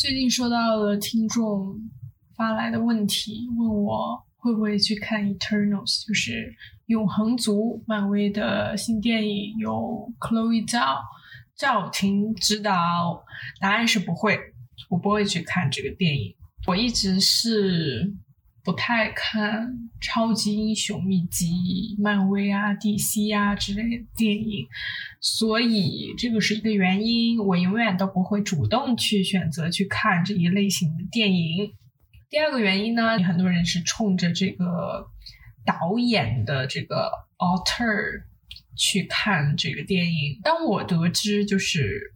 [0.00, 1.78] 最近收到了听众
[2.34, 6.30] 发来的问题，问我会不会去看《Eternals》，就是
[6.86, 11.00] 《永恒族》漫威的新电影，由 Chloe Zhao
[11.54, 13.22] 赵婷执导。
[13.60, 14.38] 答案是不会，
[14.88, 16.34] 我不会去看这个电影。
[16.66, 18.10] 我一直是。
[18.62, 24.66] 不太看超级英雄以及漫威啊、DC 啊之类的电影，
[25.20, 27.38] 所以这个是一个原因。
[27.38, 31.72] 我永远都不会主动去选择去看这一类型的电影。
[32.28, 35.08] 第二个原因呢，很多人是冲着这个
[35.64, 38.22] 导演的这个 author
[38.76, 40.40] 去看这个电影。
[40.42, 42.14] 当我得知就是。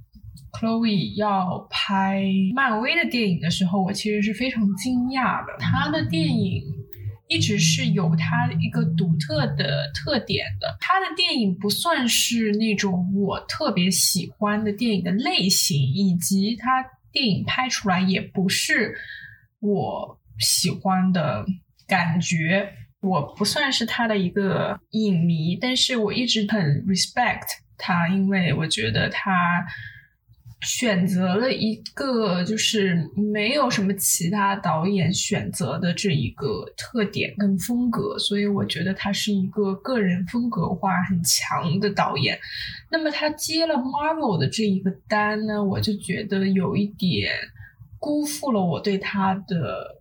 [0.55, 2.23] Chloe 要拍
[2.55, 5.53] 漫威的电影的时候，我其实是非常惊讶的。
[5.59, 6.63] 他的电影
[7.27, 10.77] 一直是有他一个独特的特点的。
[10.81, 18.97] 他的电影不算是那种我特别喜欢的电影的类型，以及他电影拍出来也不是
[19.61, 21.45] 我喜欢的
[21.89, 22.73] 感觉。
[23.01, 29.65] 我不算是他的一个影迷，但是我一直很 respect 他，因为我觉得他。
[30.65, 42.39] 选择了一个就是没有什么其他导演选择的这一个特点跟风格，所以我觉得他是一个个人风格化很强的导演。
[42.91, 47.31] 那么他接了 Marvel 的这一个单呢，我就觉得有一点
[47.99, 50.01] 辜负了我对他的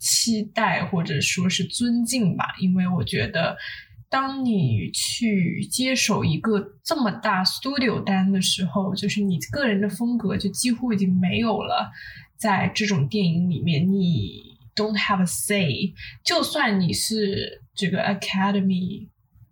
[0.00, 3.56] 期待或者说是尊敬吧，因为我觉得。
[4.16, 11.92] 当你去接手一个这么大 studio 单的时候，就是你个人的风格就几乎已经没有了。
[12.38, 15.92] 在这种电影里面，你 don't have a say。
[16.24, 19.06] 就算你是这个 Academy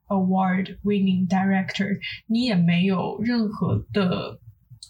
[0.06, 4.40] Award winning director，你也没有任何的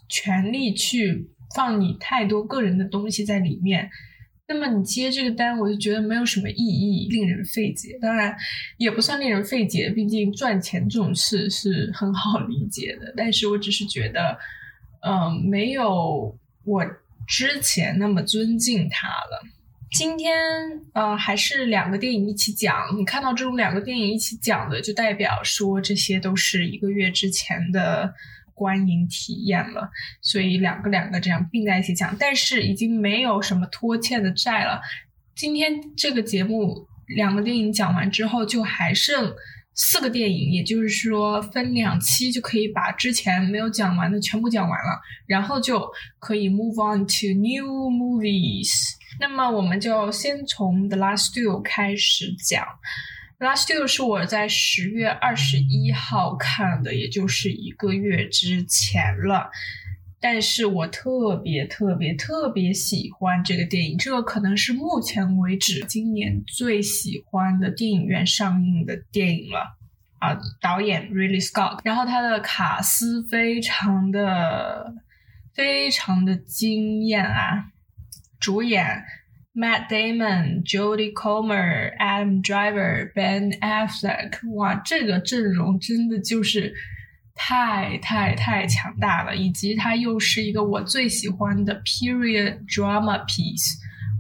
[0.09, 3.91] 权利去放你太多个人的东西在里面。
[4.47, 7.99] 那么你接这个单，我就觉得没有什么意义，令人费解。
[8.01, 8.37] 当然，
[8.77, 13.13] 也不算令人费解，毕竟赚钱这种事是很好理解的。
[13.17, 14.39] 但是我只是觉得，
[15.01, 16.85] 嗯，没有我
[17.27, 19.43] 之前那么尊敬他了。
[19.93, 20.37] 今天，
[20.93, 22.95] 呃，还是两个电影一起讲。
[22.99, 28.13] 你看到这种两个电影一起讲的，就代表说这些都是一个月之前的。
[28.55, 29.91] 观影体验了，
[30.23, 34.81] 所以两个两个这样并在一起讲，但是已经没有什么拖欠的债了。
[35.35, 39.35] 今天这个节目两个电影讲完之后，就还剩
[39.75, 45.91] 四个电影，也就是说分两期就可以把之前没有讲完的全部讲完了，然后就
[46.21, 48.71] 可以 move on to new movies。
[49.21, 52.65] 那么我们就先从 The Last Duel 开始讲。
[53.39, 59.51] Last Duel 是我在十月二十一号看的，也就是一个月之前了。
[60.21, 69.77] 但是我特别特别特别喜欢这个电影，这个可能是目前为止今年最喜欢的电影院上映的电影了。
[70.21, 74.95] 啊，导演 Ridley Scott，然后他的卡斯非常的
[75.53, 77.67] 非常的惊艳啊，
[78.41, 79.05] 主演。
[79.57, 86.75] Matt Damon、Jodie Comer、Adam Driver、Ben Affleck，哇，这个阵容真的就是
[87.37, 93.77] 太太太强大了，以及它又是一个我最喜欢的 period drama piece，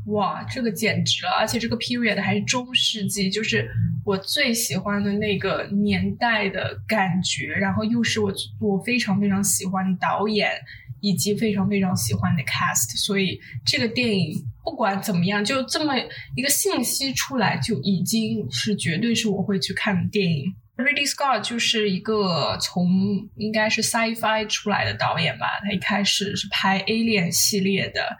[0.06, 1.32] 哇，这个简直了！
[1.32, 3.68] 而且这个 period 还是中世纪，就是
[4.04, 10.50] 我最喜欢的那个年代的感觉，然后又是我我非常非常喜欢导演。
[11.00, 15.94] 以及非常非常喜欢的 cast，所以这个电影不管怎么样，就这么
[16.34, 20.54] 一个信息出来，就已经是绝对是我会去看的电影。
[20.76, 28.16] Ridley Scott 就是一个从应该是 sci-fi 出来的导演吧，他一开始是拍 Alien 系列的，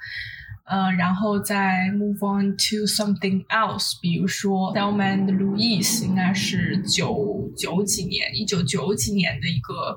[0.65, 9.97] 呃，然后再 move on to something else，比如说 Delman Louise，应该是九九几年，一九九几年的一个。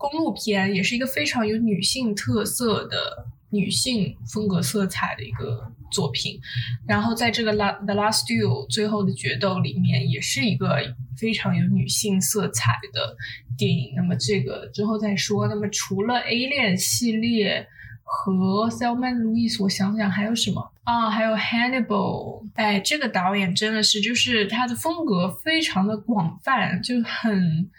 [0.00, 6.40] 公路片也是一个非常有女性特色的女性风格色彩的一个作品，
[6.86, 10.76] 然后在这个《La The Last Duel》最后的决斗里面，也是一个
[11.16, 13.16] 非常有女性色彩的
[13.56, 13.92] 电影。
[13.96, 15.48] 那么这个之后再说。
[15.48, 17.66] 那么除了《Alien》系列
[18.02, 21.10] 和《Selman Louis，》，我想想还有什么啊？
[21.10, 22.42] 还有《Hannibal》。
[22.54, 27.70] 哎，这个导演真的是，就是他的风格非常的广泛，就很。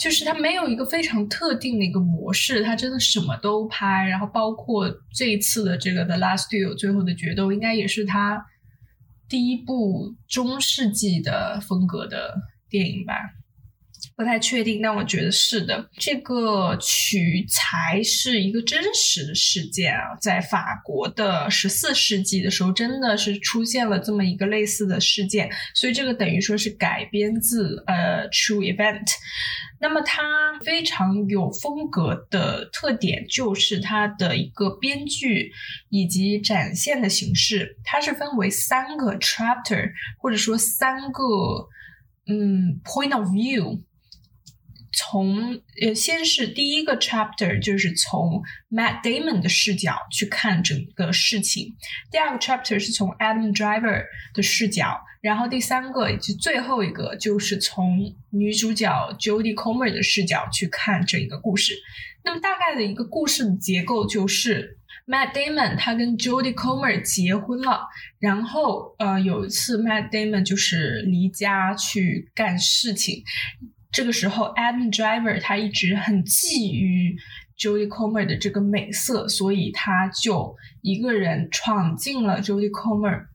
[0.00, 8.42] 就是他没有一个非常特定的一个模式，他真的什么都拍，然后包括这一次的这个《The Last Duel》最后的决斗，应该也是他
[9.28, 12.34] 第一部中世纪的风格的
[12.70, 13.14] 电影吧。
[14.16, 15.88] 《不太确定，但我觉得是的。
[15.98, 29.06] 这个取材是一个真实的事件啊，在法国的十四世纪的时候，真的是出现了这么一个类似的事件，所以这个等于说是改编自呃 true event。
[29.80, 35.50] 那么它非常有风格的特点就是它的一个编剧
[35.88, 41.22] 以及展现的形式，它是分为三个 chapter，或者说三个
[42.26, 43.80] 嗯 point of view。
[44.92, 51.68] 从呃，先是第一个 chapter，就是从 Matt Damon 的视角去看整个事情；
[52.10, 54.04] 第二个 chapter 是从 Adam Driver
[54.34, 61.74] 的视角，然后第三个以及最后一个就是从女主角 Jodie Comer 的视角去看整个故事。
[62.24, 67.88] 那么大概的一个故事的结构就是，Matt Damon 他跟 Jodie Comer 结婚了，
[68.18, 73.22] 然后呃有一次 Matt Damon 就是离家去干事情。
[73.92, 77.16] 这个时候，Adam Driver 他一直很觊觎
[77.58, 83.26] Jodie Comer 的这个美色，所以他就一个人闯进了 Jodie Comer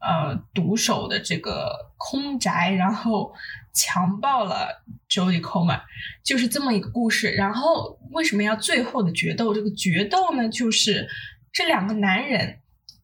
[0.00, 3.32] 呃独守的这个空宅，然后
[3.72, 5.80] 强暴了 Jodie Comer，
[6.24, 7.30] 就是这么一个故事。
[7.30, 9.54] 然后为什么要最后的决斗？
[9.54, 11.08] 这个决斗呢，就是
[11.52, 12.56] 这两个男人。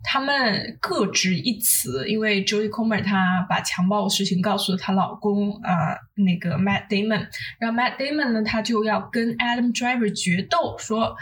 [0.08, 7.26] 他们各执一词，因为 Jodie Comer 她把强暴的事情告诉了她老公啊，那个 Matt Damon，
[7.58, 11.16] 然后 Matt Damon 呢，他就要跟 Adam Driver 决斗，说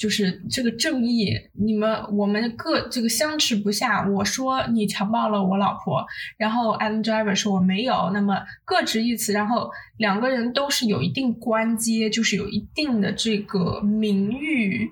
[0.00, 4.08] 就是这个正义，你们我们各这个相持不下。
[4.08, 6.02] 我说你强暴了我老婆，
[6.38, 14.90] 然后 Adam Driver 说我没有，那么各执一词，然后两个人都是有一定官阶，就是有一定的这个名誉。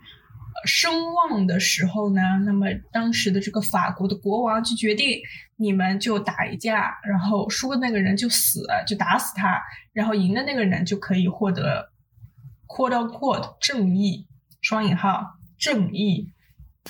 [0.66, 5.18] 声望的时候呢，那么当时的这个法国的国王就决定，
[5.56, 9.58] 你们就打一架，然后输的那个人就死，就打死他，
[9.94, 11.88] 然后赢的那个人就可以获得
[12.66, 14.26] “quote unquote” 正义
[14.68, 15.24] （双引号）
[15.58, 16.30] 正义。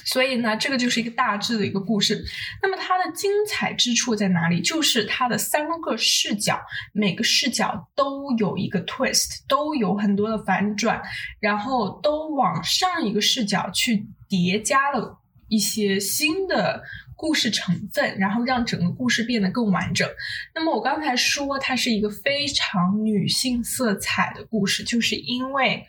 [0.05, 2.25] 所以呢，这个就是一个大致的一个故事。
[2.61, 4.61] 那么它的精彩之处在哪里？
[4.61, 6.61] 就是它的三个视角，
[6.93, 11.01] 每个视角都有一个 twist，都有很多的反转，
[11.39, 16.83] 然后都往上一个视角去叠加了一些新的
[17.17, 20.09] 故事成分，然后让整个故事变得更完整。
[20.53, 25.89] 那么我刚才说它是一个非常女性色彩的故事，就是因为。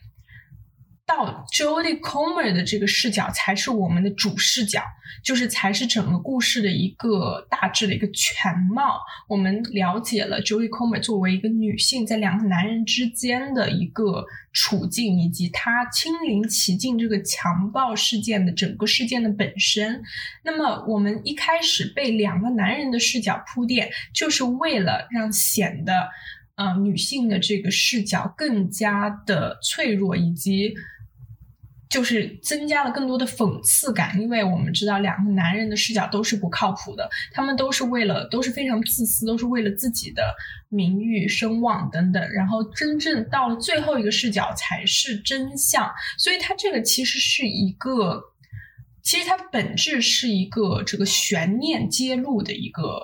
[1.09, 4.83] 到 Jodie Comer 的这个视角才是我们的主视角，
[5.23, 9.01] 就是才是整个故事的一个大致的一个全貌。
[9.27, 14.23] 我们了解了 Jodie Comer 作为一个女性在两个男人之间的一个
[14.53, 20.03] 处境，以及她亲临其境这个强暴事件的整个事件的本身。
[20.43, 26.07] 那么我们一开始被两个男人的视角铺垫，就是为了让显得
[26.53, 30.75] 呃女性的这个视角更加的脆弱，以及。
[31.89, 40.35] 就是增加了更多的讽刺感，因为我们知道两个男人的视角都是不靠谱的，他们都是为了都是非常自私，都是为了自己的
[40.69, 42.31] 名誉、声望等等。
[42.31, 48.21] 然后真正到了最后一个视角才是真相，所以它这个其实是一个，
[49.01, 53.01] 其实它本质是一个这个悬念揭露的一个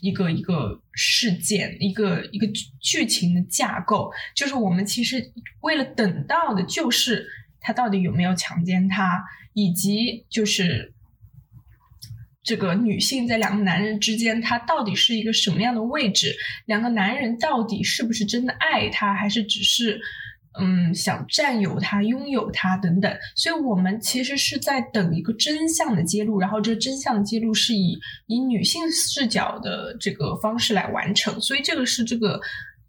[0.00, 2.46] 一个一个事件，一个一个
[2.80, 4.12] 剧情的架构。
[4.36, 5.32] 就是我们其实
[5.62, 7.26] 为了等到的就是。
[7.64, 9.24] 他到底有没有强奸她，
[9.54, 10.92] 以及就是
[12.42, 16.36] 这个女性在两个男人之间，她到底是一个什么样的位置？
[16.66, 19.98] 两个男人到底是不是真的爱她，还是只是
[20.60, 23.10] 嗯想占有她、拥有她等等？
[23.34, 32.38] 所以我们其实是在等一个真相的揭露，然后这个真相的揭露是以以女性视角的这个方式来完成，所以这个是这个。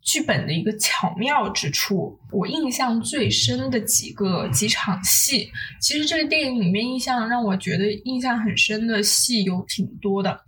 [0.06, 5.50] 剧本的一个巧妙之处，我印象最深的几个几场戏，
[5.82, 10.40] 其实这个电影里面印象让我觉得印象很深的戏有挺多的。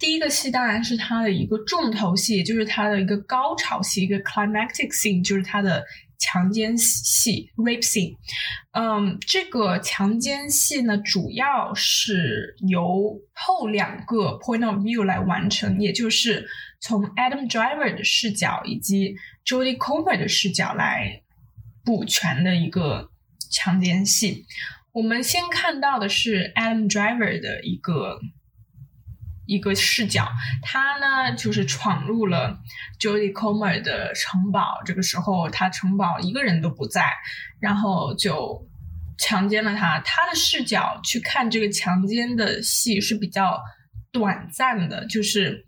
[0.00, 5.84] 第一个戏当然是它的一个重头戏，就是它的一个高潮戏，一个 climactic scene，就是它的
[6.24, 8.16] 强奸戏 rape scene。
[8.72, 16.46] 嗯，这个强奸戏呢，主要是由后两个 point of view 来完成，也就是。
[16.80, 19.16] 从 Adam Driver 的视角以及
[19.46, 21.22] Jodie Comer 的视角来
[21.82, 23.08] 补全的一个
[23.50, 24.44] 强奸戏。
[24.92, 28.20] 我们先看到的是 Adam Driver 的一个
[29.46, 30.28] 一个视角，
[30.62, 32.58] 他呢就是闯入了
[32.98, 34.80] Jodie Comer 的城堡。
[34.84, 37.04] 这个时候，他城堡一个人都不在，
[37.60, 38.66] 然后就
[39.18, 40.00] 强奸了他。
[40.00, 43.60] 他的视角去看这个强奸的戏是比较
[44.12, 45.66] 短暂的，就是。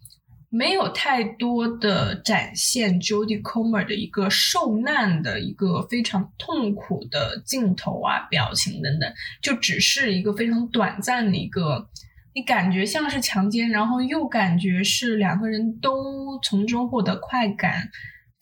[0.48, 11.90] 没有太多的展现 Jodie Comer 的一个受难的一个非常痛苦的镜头啊、表情等等，就只是一个非常短暂的一个，
[12.36, 17.88] 你感觉像是强奸，然后又感觉是两个人都从中获得快感，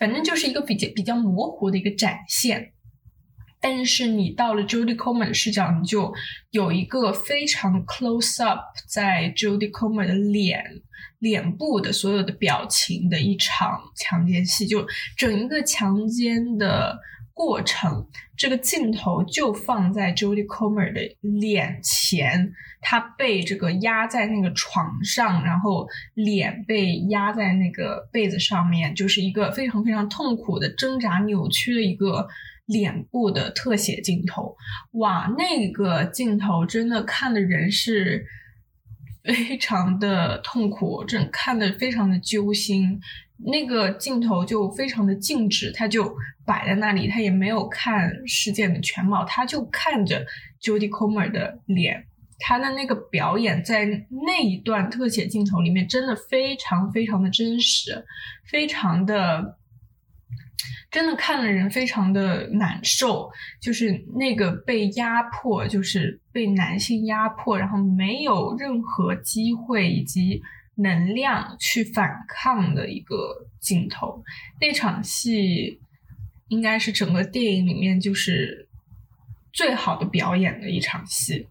[0.00, 2.72] 反正就是一个比较比较模糊的一个展现。
[3.60, 6.12] 但是你到了 Jodie Comer 的视角，你就
[6.50, 10.64] 有一个非常 close up 在 Jodie Comer 的脸、
[11.20, 14.84] 脸部的所有的表情的一场强奸戏，就
[15.16, 16.98] 整一个强奸的
[17.34, 32.26] 过程，这个镜头就放在 Jodie Comer 的脸前，他被这个压在那个床上，然后脸被压在那个被子上面，就是一个非常非常痛苦的挣扎、扭曲的一个。
[32.66, 34.56] 脸部的特写镜头，
[34.92, 38.24] 哇，那个镜头真的看的人是
[39.22, 42.98] 非常的痛苦，真看的非常的揪心。
[43.38, 46.14] 那个镜头就非常的静止，他就
[46.44, 50.24] 摆在那里，他也没有看事件的全貌，他就看着
[50.62, 52.06] Jodie Comer 的脸，
[52.38, 53.86] 他的那个表演在
[54.26, 58.04] 那一段特写镜头里面真的非常非常的真实，
[58.46, 59.58] 非常的。
[60.90, 63.28] 真的看了人非常的难受，
[63.60, 70.40] 就是那个被压迫，就是被男性压迫，然后没有任何机会以及
[70.76, 74.23] 能量去反抗的一个镜头。
[74.61, 75.81] 那场戏
[76.49, 78.69] 应该是整个电影里面就是
[79.52, 81.47] 最好的表演的一场戏。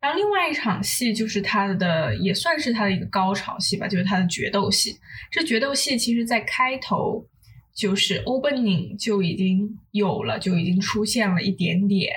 [0.00, 4.96] 然后另外一场戏就是他的，也算是他的一个高潮戏吧，就是他的决斗戏。
[5.30, 7.26] 这决斗戏其实在开头。
[7.74, 12.12] 就是 opening 就已经有了，就已经出现了一点点。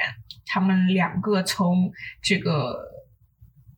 [0.45, 1.89] 他们两个从
[2.21, 2.77] 这个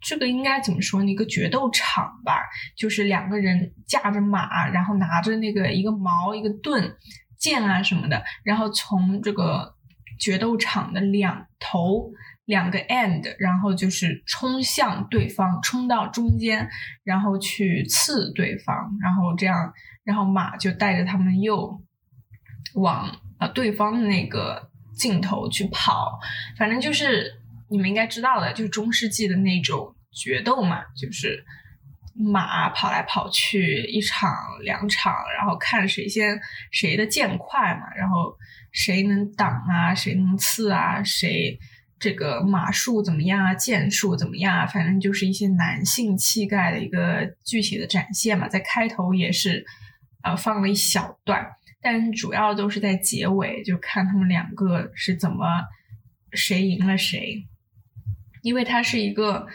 [0.02, 1.12] 这个应该怎么说呢？
[1.12, 2.42] 一个决斗场吧，
[2.76, 6.96] 就是两个人驾着马，然后拿着那个一个矛、一个盾、
[7.38, 9.76] 剑啊什么的，然后从这个
[10.20, 12.12] 决斗场的两头
[12.46, 16.70] 两个 end，然后就是冲向对方，冲到中间，
[17.04, 19.74] 然后去刺对方，然后这样。
[20.04, 21.82] 然后马就带着他们又
[22.76, 26.18] 往啊对方的那个尽头去跑，
[26.58, 27.37] 反正就是
[27.70, 31.44] 你们应该知道的，就是中世纪的那种决斗嘛，就是
[32.14, 34.32] 马跑来跑去，一场
[34.62, 36.40] 两场，然后看谁先
[36.72, 38.36] 谁的剑快嘛，然后
[38.72, 41.58] 谁能挡啊，谁能刺啊，谁
[42.00, 49.66] 这个马术怎么样啊，剑术怎么样啊，反正就是一些男性气概的一个具体的展现嘛，在开头也是。
[50.24, 51.48] 呃，放了一小段，
[51.80, 55.46] 但主要都是在结尾，就看他们两个是怎么
[56.34, 57.46] 谁赢了谁，
[58.48, 59.46] 因为它是一个。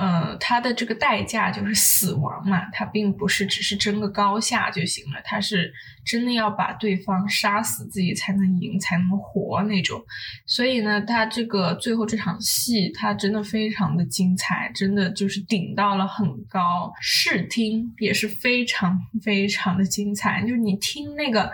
[0.00, 5.72] 呃，他的这个代价就是死亡嘛，他并不是只是争个高下就行了，他是
[6.04, 10.04] 真的要把对方杀死，自己才能赢，才能活那种。
[10.44, 21.52] 所以呢，他这个最后这场戏，他真的非常的精彩，真的就是顶到了很高，视听也是非常非常的精彩，就是你听那个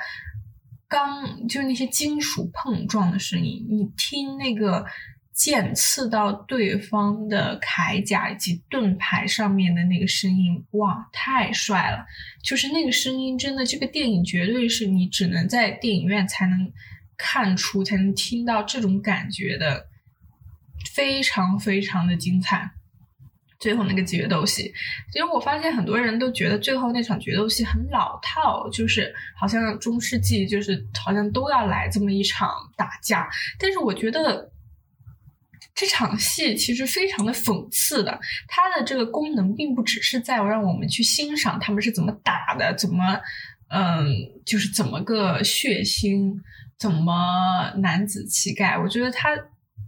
[0.88, 4.86] 钢，就是那些金属碰撞的声音，你听那个。
[5.42, 12.06] 剑刺到对方的铠甲以及盾牌上面的那个声音，哇，太帅了！
[12.44, 16.72] 就是那个声音，真的，这个电影绝对是你只能在电影院才能
[17.16, 19.88] 看出、才能听到这种感觉的，
[20.94, 22.70] 非常非常的精彩。
[23.58, 24.72] 最后那个决斗戏，
[25.10, 34.51] 其实我发现很多人都觉得最后那场决斗戏很老套，就是好像中世纪就是好像都要来这么一场打架，但是我觉得。
[35.74, 43.18] 这场戏其实非常的讽刺的，它的这个功能并不只是在让我们去欣赏他们是怎么打的，怎么，
[43.68, 44.06] 嗯，
[44.44, 46.34] 就是怎么个血腥，
[46.78, 48.76] 怎么男子气概。
[48.78, 49.30] 我觉得他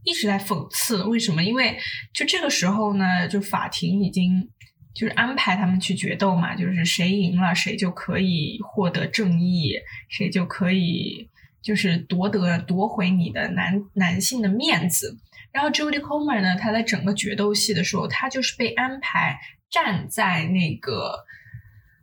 [0.05, 1.45] 一直在讽刺，为什么？
[1.45, 1.79] 因为
[2.14, 4.49] 就这个时候呢，就法庭已经
[4.95, 9.75] 就是安排他们去决斗嘛，就是谁赢了谁就可以获得正义，
[10.09, 11.29] 谁就可以
[11.62, 15.19] 就是夺得夺回你的男男性的面子。
[15.54, 19.38] 然后，Judy Comer 呢，她在整个决斗戏的时候，她就是被安排
[19.70, 21.25] 站在那个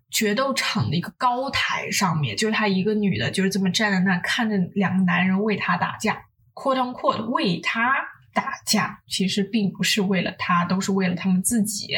[0.10, 7.92] 决斗场的一个高台上面，就是她一个女的，就是这么站在那，看着两个男人为她打架，quote unquote 为她
[8.34, 11.90] 打架，其实并不是为了她，都是为了他们自己。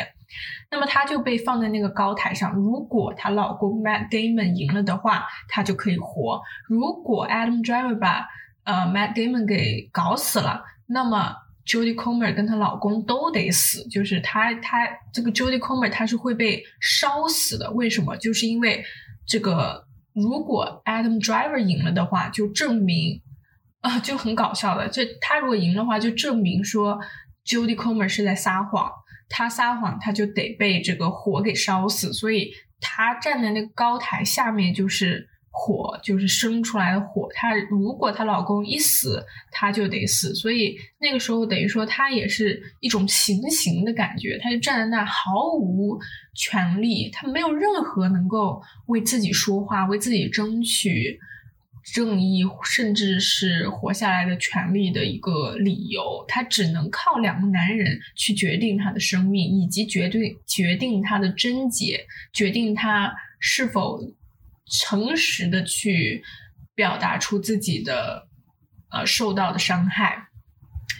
[0.72, 8.27] 那么她就被放在那个高台上，如果她老公 Matt Damon 赢了的话，她就可以活；如果 Adam Driver 把
[8.63, 10.65] 呃 Matt Damon 给搞死了。
[10.86, 11.33] 那么
[11.65, 17.72] Jodie Comer 跟她老公都得死，就是她她这个 Jodie Comer 她是会被烧死的。
[17.72, 18.15] 为什么？
[18.17, 18.84] 就是因为
[19.25, 23.22] 这个如果 Adam Driver 赢了的话，就证明
[23.82, 27.00] 啊就很搞笑的，就他如果赢的话，就证明说
[27.46, 28.91] Judy Comer 是在撒谎，
[29.29, 35.29] 他撒谎他就得被这个火给烧死，所以他站在那个高台下面就是。
[35.55, 46.00] 火就是生出来的火，她如果她老公一死，她就得死，所以那个时候等于说她也是一种行刑的感觉，她就站在那毫无
[46.33, 51.19] 权利，她没有任何能够为自己说话、为自己争取
[51.93, 64.01] 正义，甚至是活下来的权利的一个理由，她只能靠两个男人去决定她的生命，以及决定决定她的贞洁，决定她是否。
[64.65, 66.24] 诚实的去
[66.74, 68.27] 表达出自己的
[68.89, 70.27] 呃受到的伤害，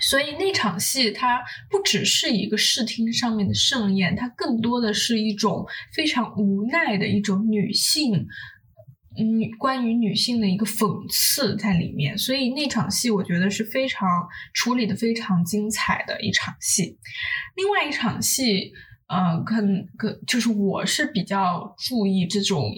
[0.02, 5.66] 所以那场戏它不只是一个视听上面的盛宴，它更多的是一种
[5.96, 8.28] 非常无奈的一种女性
[9.18, 12.18] 嗯关于女性的一个讽刺在里面。
[12.18, 14.08] 所以那场戏我觉得是非常
[14.54, 17.00] 处理的非常精彩的一场戏。
[17.56, 18.74] 另外一场戏，
[19.08, 22.70] 呃，跟跟就是我是比较注意这种。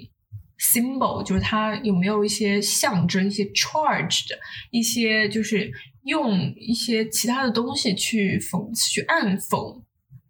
[0.59, 4.37] Symbol 就是它有没有一些象征、一些 charge 的
[4.71, 5.71] 一些，就是
[6.03, 9.81] 用一些其他的东西去讽刺、去暗讽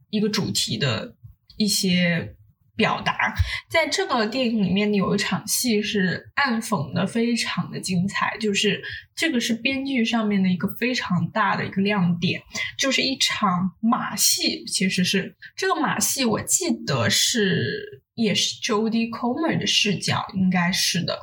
[0.10, 1.16] 一个主题的
[1.58, 2.36] 一些
[2.76, 3.34] 表达。
[3.70, 8.38] 在这个电影里面有一场戏是暗讽的，非常的精彩。
[8.40, 8.82] 就是
[9.16, 12.42] 这个是编剧上面的一个非常大的一个亮点，
[12.78, 14.64] 就是一场马戏。
[14.66, 18.02] 其实是这个马戏，我记得是。
[18.16, 21.20] 也是 Jodie Comer 的视角，应该是的。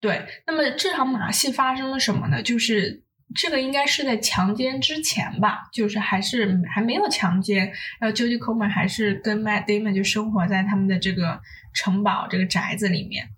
[0.00, 2.42] 对，那么这场马戏发生了什么呢？
[2.42, 11.40] 就是这个应该是在强奸之前吧，就是还是还没有强奸，然后 Jodie Comer 还是跟 Matt Damon 就生活在他们的这个
[11.74, 13.28] 城堡这个宅子里面。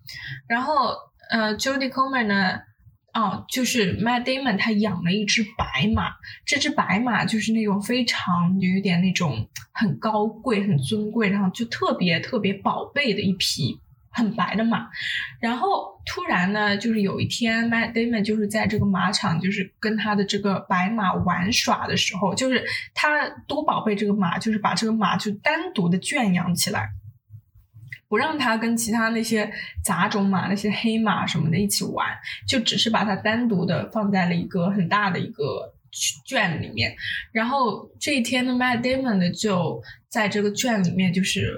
[0.47, 0.93] 然后，
[1.31, 2.59] 呃，Jodie Comer 呢？
[3.11, 6.11] 哦，就是 Matt Damon 他养了一只白马，
[6.45, 14.87] 这只白马就是那种非常就有点那种很高贵、很尊贵，然后就特别特别宝贝的一匹很白的马。
[15.39, 26.89] 然后突然呢，就是有一天 Matt Damon 就是在这个马场，就是跟他的这个白马玩耍的时候，就是他多宝贝这个马，就是把这个马就单独的圈养起来。
[28.07, 32.07] 不让它跟其他那些杂种马、那些黑马什么的一起玩，
[32.47, 35.75] 就只是把它单独的放在了一个很大的一个
[36.25, 36.95] 圈里面。
[37.31, 41.55] 然后这一天呢，Matt Damon 呢就在这个圈里面，就是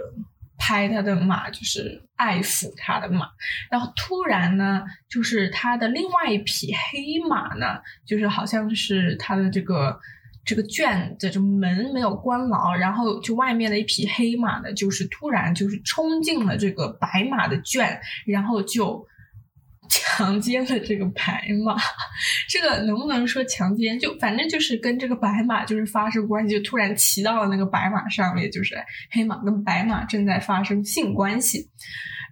[0.62, 3.28] 拍他的马，就是爱抚他的马。
[3.72, 10.00] 然后突然呢，就是他的另外一匹黑马呢，就是好像是他的这个。
[10.44, 19.06] 这个圈的这门没有关牢，然后就外面的一匹黑马呢，就是突然就是冲进了这个白马的圈，然后就
[19.92, 21.76] 强奸了这个白马。
[22.48, 24.00] 这个能不能说强奸？
[24.00, 28.76] 就反正就是跟这个白马就是发生关系，就突然骑到了那个白马上面，就是
[29.12, 31.70] 黑马跟白马正在发生性关系。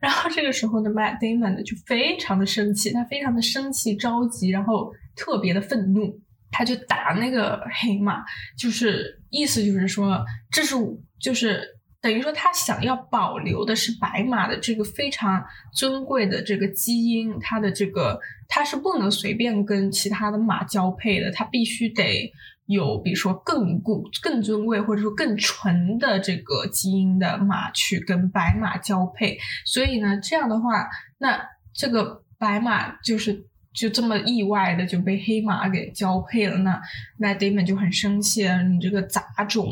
[0.01, 6.19] 然后这个时候呢，Matt Damon 呢就非常的生气，他非常的生气着急，然后特别的愤怒。
[6.51, 8.23] 他就打那个黑马，
[8.57, 10.75] 就是意思就是说，这是
[11.21, 11.61] 就是
[12.01, 22.31] 等于说他想要保留的是白马的这个非常尊贵的这个基因，它的这个它是不能随便跟其他的马交配的，它必须得
[22.65, 29.37] 有比如说更固、更尊贵或者说更纯的这个基因的马去跟白马交配。
[29.65, 31.41] 所以呢，这样的话，那
[31.73, 33.48] 这个白马就是。
[33.73, 36.81] 就这么意外的就被黑马给交配了，那
[37.19, 39.71] Matt Damon 就很生气，你这个杂种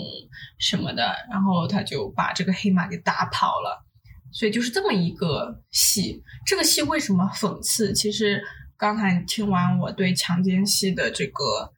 [0.60, 3.86] 什么的，然后他就把这个黑马给打跑了。
[4.32, 7.94] 所以就是这么一个戏，这个戏为什么讽刺？
[7.94, 8.42] 其实
[8.78, 11.74] 刚才听完我对强奸戏的这个。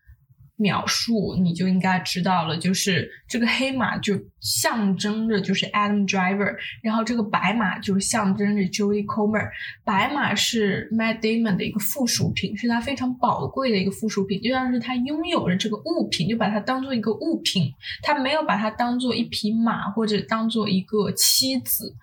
[0.60, 9.50] 描述你就应该知道了，就是这个黑马就象征着就是 Adam Driver，然后这个白马就象征着 Jodie Comer。
[9.86, 17.72] 白马是 Matt Damon 的一个附属品，是他非常宝贵的一个附属品，就像是他拥有了这个物品，就把它当做一个物品，
[18.04, 21.96] 他没有把它当做一匹马或者当做一个妻子。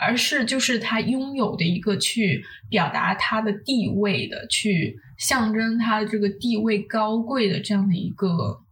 [0.00, 8.62] 而是就是他拥有的一个去表达他的地位的，去象征他的这个地位高贵的这样的一个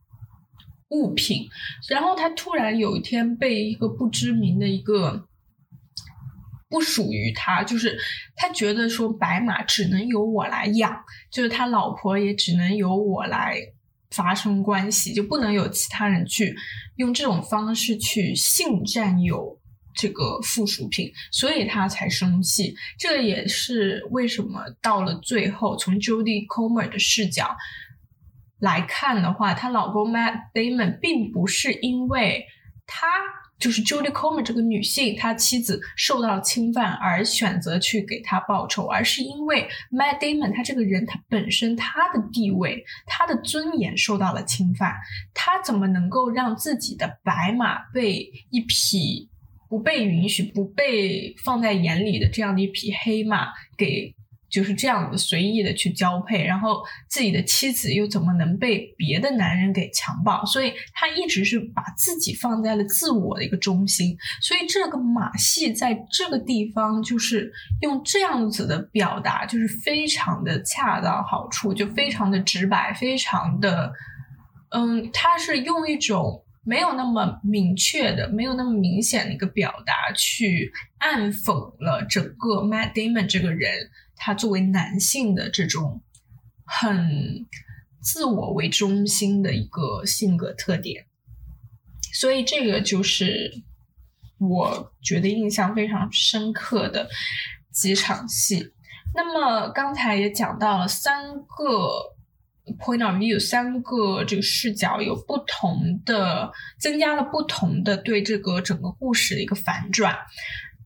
[0.89, 1.47] 物品。
[1.89, 5.29] 然后他突然有一天被一个不知名的一个
[6.69, 7.99] 不属于他，就是
[8.35, 13.61] 他觉得说白马只能由我来养，就是他老婆也只能由我来
[14.11, 16.57] 发生关系，就不能有其他人去
[16.97, 19.59] 用这种方式去性占有
[19.97, 22.75] 这个附属品，所以他才生气。
[22.99, 27.57] 这也是为什么到了最后，从 Judy Comer 的视角
[28.61, 32.45] 来看的话，她老公 Matt Damon 并不是因为
[32.87, 33.07] 他。
[33.59, 44.93] 就是 Judy Comer 这个女性，她妻子受到了侵犯而选择去给他报仇，而是因为 Matt Damon 他这个人，他本身他的地位、他的尊严受到了侵犯，
[45.33, 49.31] 他怎么能够让自己的白马被一匹
[49.77, 54.15] 不被允许、不被放在眼里的这样的一匹黑马给？
[54.49, 60.47] 就是这样子随意的去交配，然后自己的妻子又怎么能被别的男人给强暴？
[60.47, 64.17] 所以他一直是把自己放在了自我的一个中心。
[64.41, 73.93] 所以这个马戏在这个地方就是用这样子的表达，就是非常的恰到好处，就非常的直白，非常的，
[74.71, 81.53] 嗯，他是用一种没有那么明确的、没有那么明显的一个表达去暗讽
[81.83, 83.91] 了整个 Matt Damon 这个人。
[84.19, 86.01] 他作为男性的这种
[86.65, 87.47] 很
[88.01, 91.05] 自我为中心的一个性格特点，
[92.15, 93.63] 所以这个就是
[94.39, 97.11] 我觉得印象非常深刻的
[97.71, 98.73] 几场戏。
[99.15, 102.16] 那么刚才也讲到了三个
[102.79, 110.17] point of view，三个这个视角有不同的，增加了不同的对这个整个故事的一个反转。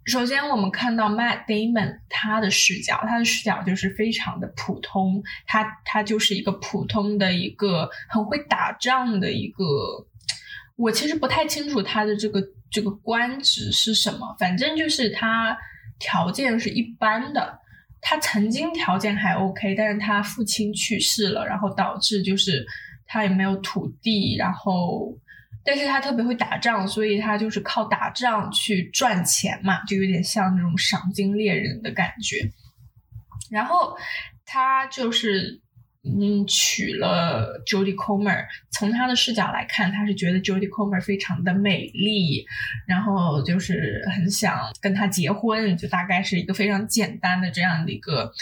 [0.07, 9.65] 首先，我们看到 Matt Damon 他的视角，他的视角就是非常的普通，他他就是一个普通的一个很会打仗的一个，
[10.77, 15.57] 我其实不太清楚他的这个这个官职是什么，反正就是他
[15.99, 17.61] 条件是一般的，
[18.01, 22.67] 他曾经条件还 OK，但是他父亲去世了，然后导致就是
[23.07, 25.17] 他也没有土地，然后。
[25.63, 32.51] 但是他特别会打仗，所以他就是靠打仗去赚钱嘛，就有点像那种赏金猎人的感觉。
[33.51, 33.95] 然后
[34.47, 35.61] 他就是
[36.03, 42.47] 嗯娶了 Jodie Comer，从他的视角来看，他是觉得 Jodie Comer 非常的美丽，
[42.87, 48.33] 然后就是很想跟她结婚，就大概是一个非常简单的这样的一个。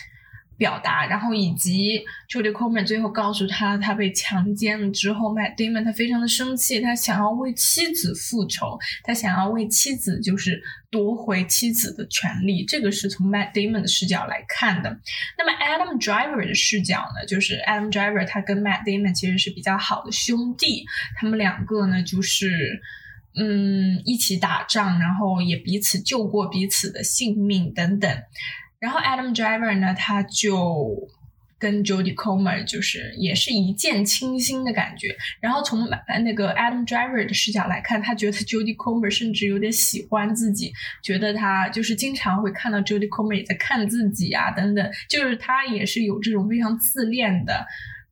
[0.59, 12.65] 表达，然后以及 Judy Coleman 最后告诉他，他被强奸了之后，Matt Damon 他非常的生气，他想要为妻子复仇，他想要为妻子就是夺回妻子的权利。
[12.65, 14.99] 这个是从 Matt Damon 的视角来看的。
[15.39, 20.85] 那么 Adam Driver 的视角呢，就是 Adam Driver 他跟 Matt Damon 其实是比较好的兄弟，
[21.17, 22.83] 他们两个呢就是
[23.37, 28.11] 嗯一起打仗，然后也彼此救过彼此的性命等等。
[28.81, 31.09] 然后 Adam Driver 呢，他就
[31.59, 35.17] 跟 Jodie Comer 就是也是一见倾心的感觉。
[35.41, 35.89] 然后从
[36.25, 47.67] 那个 Adam Driver 的视角来看，他觉得 Jodie Comer 甚至有点喜欢自己，觉得他就是经常会看到 Jodie Comer 也在看自己啊等等，就是他也是有这种非常自恋的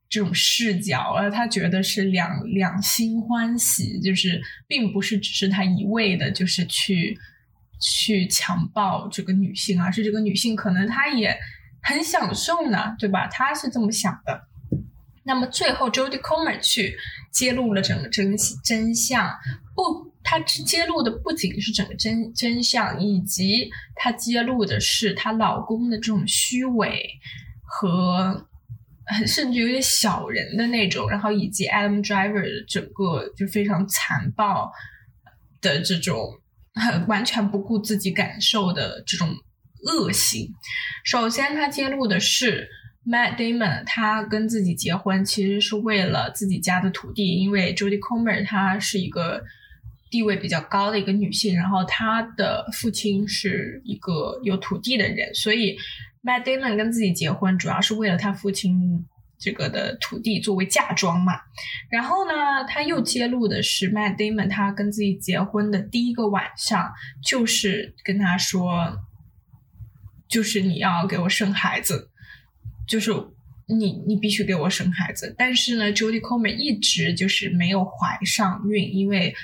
[0.08, 7.16] 这种视角，而他觉得是两两心欢喜，就是并不是只是他一味的就是去。
[7.80, 11.38] 去强暴这个女性，而是这个女性可能她也
[11.82, 13.26] 很享受呢，对吧？
[13.28, 14.48] 她是这么想的。
[15.24, 16.96] 那么最后，Jodie Comer 去
[17.32, 19.30] 揭露了整个真真相，
[19.74, 27.10] 不，她揭露的不仅是整个真真相，以及她揭露的是她老公的这种虚伪
[27.62, 28.46] 和
[29.26, 34.72] 甚至有点小人的那种，然后以及 Adam Driver 整个就非常残暴
[35.60, 36.40] 的这种。
[37.08, 39.28] 完全不顾自己感受的这种
[39.86, 40.52] 恶行。
[41.04, 42.68] 首先，他揭露的是
[43.06, 49.42] Matt Damon，他跟自己结婚其实是为了自己家的土地，因为 Jodie Comer 她是一个
[50.10, 55.76] 地位比较高的一个女性，然后她的父亲是一个有土地的人，所以
[56.22, 59.06] Matt Damon 跟自己结婚主要是为了他父亲。
[59.38, 61.34] 这个的土地作为嫁妆嘛，
[61.90, 66.90] 然后呢，他又揭露的是 Matt Damon，他跟自己结婚的第一个晚上，
[67.22, 68.98] 就是跟他说，
[70.26, 72.10] 就是你要给我生孩子，
[72.88, 73.12] 就是
[73.68, 75.34] 你你必须给我生孩子。
[75.36, 79.34] 但是呢，Jodie Comer 一直就是没有怀上孕，因为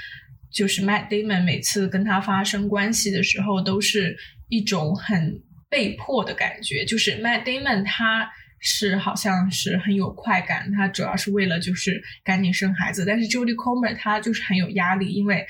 [0.51, 4.17] 就是 Matt Damon 每次跟他发生关系的时候，都是
[4.49, 8.33] 一种很被迫的感觉，就是 Matt Damon 他。
[8.63, 10.71] 是，好像是很有快感。
[10.73, 15.45] 她主要是为了就是赶紧生孩子，但是 Jodie Comer 她就是很有压力，因为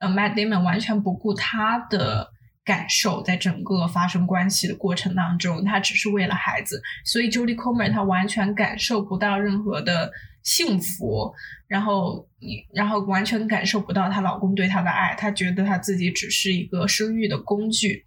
[0.00, 2.28] 呃 Matt Damon 完全不顾她的
[2.64, 10.10] 感受，在整个发生关系的过程当中，他只是为了孩子，所以 Jodie Comer 她完全感受不到任何的
[10.42, 11.32] 幸福，
[11.68, 18.04] 然后你，然后完全感受不到她老公对她的爱，她觉得她自己只是一个生育的工具。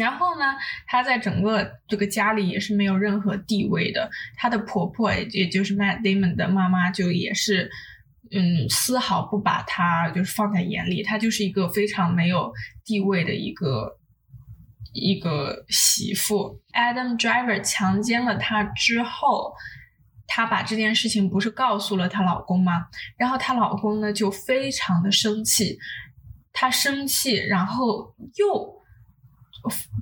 [0.00, 7.70] 然后呢，她在整个这个家里也是没有任何地位的，她的婆婆也就是 Matt Damon 的妈妈就也是。
[8.32, 12.52] 嗯，丝毫不把她就是放在眼里，她就是一个非常没有
[12.84, 13.98] 地位的一个
[14.92, 16.60] 一个媳妇。
[16.72, 19.52] Adam Driver 强奸了她之后，
[20.28, 22.86] 她把这件事情不是告诉了她老公吗？
[23.16, 25.76] 然后她老公呢就非常的生气，
[26.52, 28.79] 他生气，然后又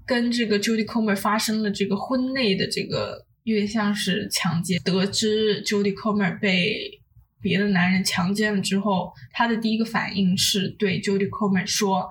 [0.06, 4.80] 跟这个 Judy Comer 发生了这个婚内的这个，有点像是强奸。
[4.82, 7.00] 得知 Judy Comer 被
[7.40, 12.08] 别的男人强奸了之后，他的第一个反应是对 Judy Comer 说，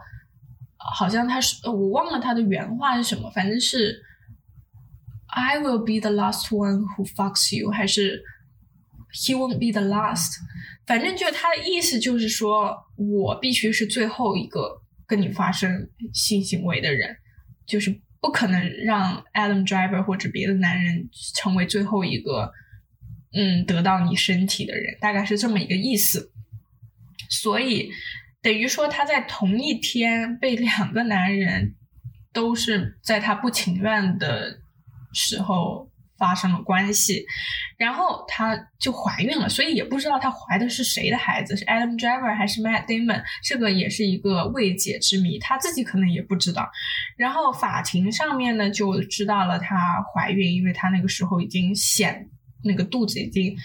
[0.77, 4.01] 好像他是我忘了他的原话是什么，反正是
[5.27, 8.23] I will be the last one who fucks you，还是
[9.13, 10.33] He won't be the last，
[10.86, 17.15] 反正就他的意思就是说我必须是最后一个跟你发生性行为的人，
[17.67, 22.51] 就是不可能让 Adam Driver 或者别的男人成为最后一个。
[23.34, 26.32] 嗯，得到你身体的人大概是这么一个意思，
[27.30, 27.91] 所以
[28.41, 31.75] 等于说他在同一天被两个男人
[32.34, 34.62] 都是在他不情愿的
[35.13, 37.25] 时候发生了关系，
[37.77, 46.69] 然后她就怀孕了，所以也不知道她怀的是谁的孩子，是 Adam Driver 还是 Matt Damon，这个也是一个未解之谜，她自己可能也不知道。
[47.15, 52.30] 然后法庭上面呢就知道了她怀孕，因为她那个时候已经显。
[52.63, 53.56] 那个肚子已经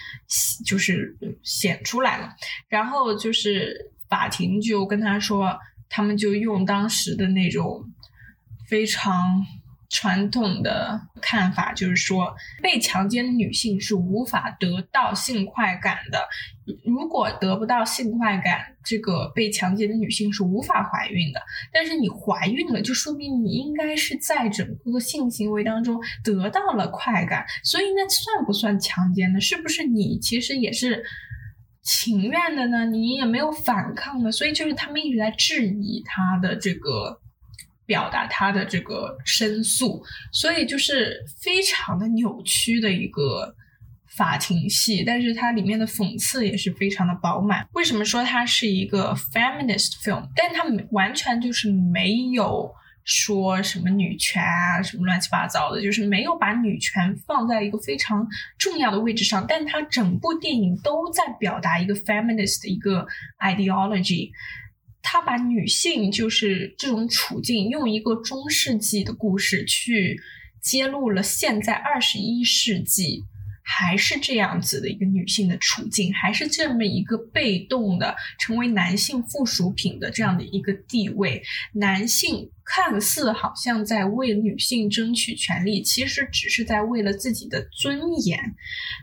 [0.67, 2.29] 就是显出来了，
[2.69, 7.83] 然后就是法庭就跟他说，他们就用当时的那种
[8.69, 9.43] 非常。
[9.93, 16.19] 传统的看法就是说，被强奸的女性是无法得到性快感的。
[16.83, 21.43] 如果得不到性快感，这个被强奸的女性是无法怀孕的。
[21.71, 27.45] 但是你怀孕了，就说明你应该是在整个性行为当中得到了快感。
[27.63, 29.41] 所以那算不算强奸呢？
[29.43, 31.05] 是不是你其实也是
[31.83, 32.87] 情愿的呢？
[32.87, 34.33] 你也没有反抗的。
[34.33, 37.21] 所以就是他们一直在质疑他的这个。
[37.85, 43.55] 表达他的这个申诉，所以就是非常的扭曲的一个
[44.17, 47.67] 法庭戏，但是它里面的讽刺也是非常的饱满。
[47.73, 50.29] 为什么说它是一个 feminist film？
[50.37, 52.71] 但它完全就是没有
[53.05, 58.27] 说什么女权啊，什么乱七八糟的，就是没有把女权放在一个非常
[58.59, 59.45] 重要的位置上。
[59.49, 63.07] 但它整部电影都在表达一个 feminist 的一个
[63.41, 64.31] ideology。
[65.03, 70.19] 他把女性就是这种处境，用一个中世纪的故事去
[70.61, 73.25] 揭露了现在二十一世纪
[73.65, 81.43] 还是这样子的一个女性的处境，还是这么一个被动的成为男性附属品的这样的一个地位。
[81.75, 88.55] 男性看似好像在为女性争取权利，其实只是在为了自己的尊严。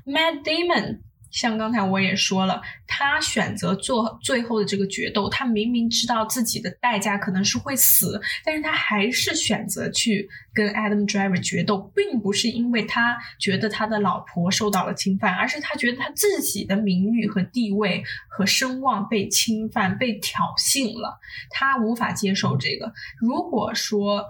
[0.06, 1.00] Mad Damon。
[1.32, 21.20] 像刚才我也说了，他选择做最后的这个决斗，他明明知道自己的代价可能是会死，但是他还是选择去跟 Adam Driver 决斗，并不是因为他觉得他的老婆受到了侵犯，而是他觉得他自己的名誉和地位和声望被侵犯、被挑衅了，
[21.52, 22.92] 他无法接受这个。
[23.20, 24.26] 如果说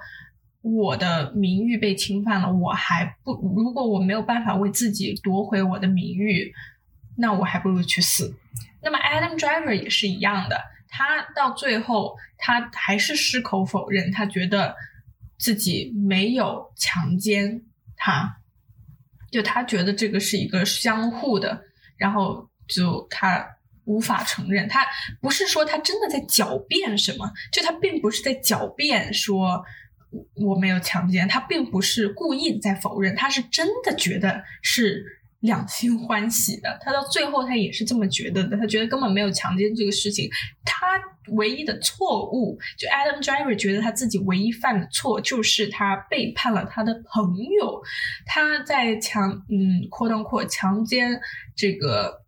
[0.62, 6.54] 我的名誉被侵犯了，我还不，如果我没有办法为自己夺回我的名誉。
[7.20, 8.34] 那我还不如去死。
[8.82, 14.74] 那么 Adam Driver 也是一样的，他到最后他还是矢口否认，他觉得
[15.38, 17.62] 自己没有强奸
[17.98, 18.38] 他，
[19.30, 21.66] 就他觉得这个是一个相互的，
[21.98, 23.46] 然后就他
[23.84, 24.88] 无法承认，他
[25.20, 29.66] 不是说他真的在狡辩什么，就他并不是在狡辩说
[30.36, 35.18] 我没有强奸，他并不是故意在否认，他是真的觉得是。
[35.42, 38.58] 两心欢喜的，他到最后他也是这么觉得的。
[38.58, 40.30] 他觉得根本没有强奸这个事情，
[40.66, 41.00] 他
[41.30, 47.82] 唯一的错误，就 Adam Driver 觉得他自己唯一犯的错就是他背叛了他的朋友。
[48.26, 51.18] 他在强嗯扩张扩强奸
[51.56, 52.22] 这个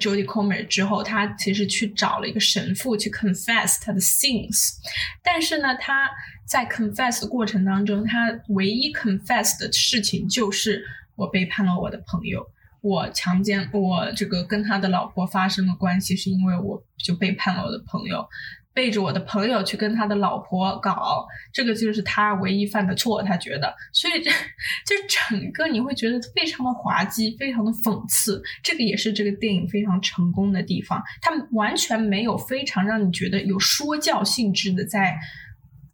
[0.00, 4.76] Jodie Comer 之后，他其实去找了一个神父去 confess 他的 sins，
[5.22, 6.08] 但是呢，他
[6.46, 10.82] 在 confess 的过程当中，他唯一 confess 的事情就是。
[11.20, 12.46] 我背叛了我的朋友，
[12.80, 18.26] 我强奸我这个跟他的老婆发生了关系，是因为我就背叛了我的朋友。
[18.72, 35.18] 背着我的朋友去跟他的老婆搞，这个就是他唯一犯的错，他觉得，所以这就整个你会觉得非常的滑稽，非常的讽刺，这个也是这个电影非常成功的地方，他完全没有非常让你觉得有说教性质的在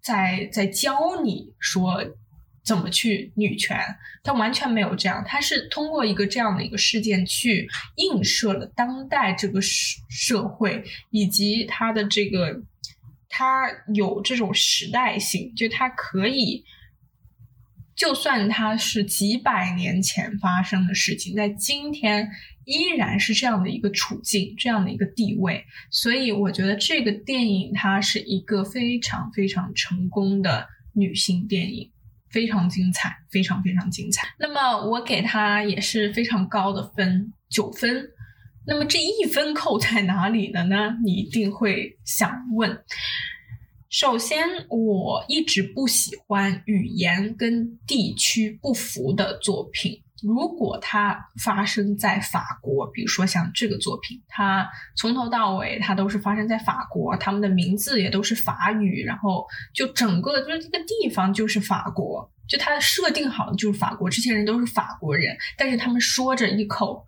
[0.02, 2.04] 在在教你说。
[2.66, 3.78] 怎么去女权？
[4.24, 12.60] 他完全没有这样，他是通过一个这样的一个事件去映射了当代这个社社会以及他的这个，
[13.28, 16.64] 他有这种时代性，就他可以，
[17.94, 22.28] 就算他是几百年前发生的事情，在今天
[22.64, 25.64] 依然是这样的一个处境，这样的一个地位。
[25.92, 31.92] 所以我觉得这个电影它是一个非常非常成功的女性电影。
[32.30, 34.28] 非常精彩，非常非常精彩。
[34.38, 38.10] 那么我给他也是非常高的分，九分。
[38.66, 40.96] 那么这一分扣在哪里了呢？
[41.04, 42.82] 你一定会想问。
[43.88, 50.02] 首先，我一直不喜欢语言跟地区不符的作品。
[50.22, 67.06] 如果它发生在法国，比如说像这个作品，它从头到尾它都是发生在法国，他们的名字也都是法语，然后就整个就是这个地方就是法国，就它设定好的就是法国，这些人都是法国人，但是他们说着一口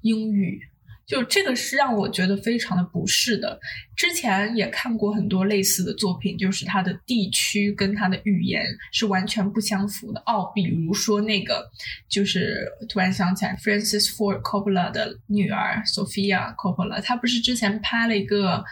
[0.00, 0.60] 英语。
[1.06, 3.58] 就这个是让我觉得非常的不适的。
[3.94, 10.20] 之前也看过很多类似的作品，就是它的地区跟它的语言是完全不相符的。
[10.26, 11.70] 哦，比如说那个，
[12.08, 18.64] 就是突然想起来，Francis Ford Coppola 的女儿 Sophia Coppola，她不是之前拍了一个。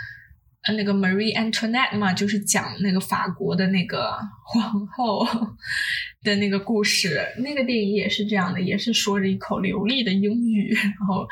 [0.73, 5.27] 那个 Marie Antoinette 嘛，就是讲那个法国的那个皇后
[6.23, 7.21] 的那个故事。
[7.39, 11.29] 那个电影也是这样的，也是说着一口流利的英语，然后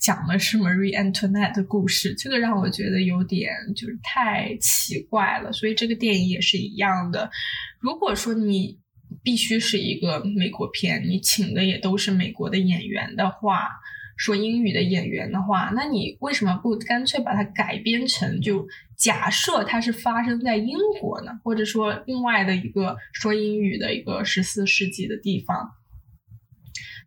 [0.00, 2.12] 讲的是 Marie Antoinette 的故事。
[2.16, 5.52] 这个让我觉得有点就是太奇怪了。
[5.52, 7.30] 所以这个电影也是一样的。
[7.78, 8.80] 如果说你
[9.22, 13.68] 必须是一个美国片，你请的也都是美国的演员的话。
[14.16, 21.32] 说英语的演员的话，那你为什么不干脆把它改编成就假设它是发生在英国呢？
[21.42, 25.70] 或者说另外的一个说英语的一个十四世纪的地方？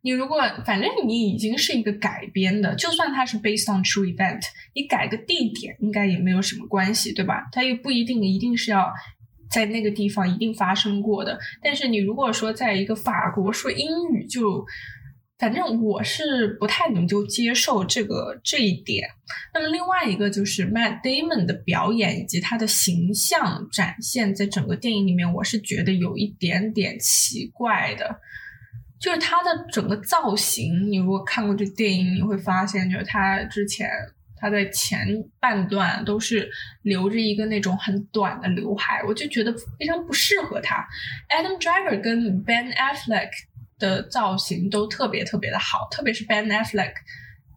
[0.02, 4.42] 你如果反正你已经是一个改编的，就算它是 based on true event，
[4.74, 7.48] 你改个地点应该也没有什么关系，对吧？
[7.52, 8.92] 它又不一定一定是要
[9.50, 11.40] 在那个地方一定发生过的。
[11.62, 14.66] 但是你如果说在一个法国说英语就。
[15.38, 19.10] 反正我是不太能够接受这个这一点。
[19.54, 28.22] 那么另外一个就是 Matt Damon 的表演以及他的形象展现，在整个电影里面，我是觉得有一点点奇怪的。
[28.98, 33.90] 就是他的整个造型，你如果看过这电影，你会发现，就是他之前
[34.38, 35.06] 他在前
[35.42, 36.50] 半段都是
[36.84, 40.88] 留着一个那种很短的刘海，我就觉得非常不适合他。
[41.30, 43.30] Adam Driver 跟 Ben Affleck。
[43.80, 46.94] 的造型都特别特别的好，特别是 Ben Affleck，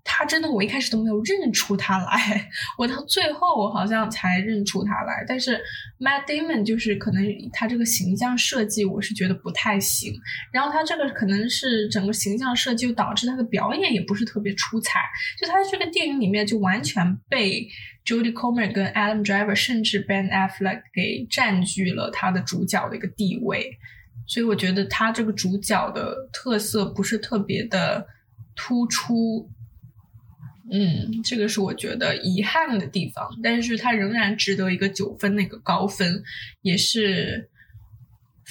[0.05, 5.25] 他真的我一开始都没有认出他来，我到最后我好像才认出他来。
[5.29, 5.61] 但是
[6.01, 10.13] Matt Damon 就是可能他这个形象设计我是觉得不太行，
[10.53, 15.01] 然后他这个可能是整个形象设计就导致他的表演也不是特别出彩，
[15.39, 17.69] 就他这个电影里面就完全被
[18.05, 23.79] Jodie Comer 跟 Adam Driver 甚至 Ben Affleck 给占据了他的主角的一个地位。
[24.29, 28.07] 所以我觉得他这个主角的特色不是特别的
[28.55, 29.51] 突出，
[30.71, 33.27] 嗯，这个是我觉得遗憾的地方。
[33.43, 36.23] 但是他仍然值得一个九分那个高分，
[36.61, 37.49] 也是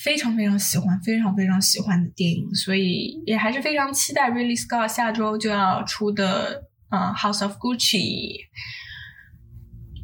[0.04, 2.56] 非常非常喜欢、非常非常喜欢的电影。
[2.56, 7.98] 所以也还是非常期待 Ridley Scott 下周就要出的嗯《House of Gucci》。